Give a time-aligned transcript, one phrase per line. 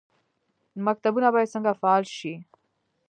[0.87, 2.33] مکتبونه باید څنګه فعال شي؟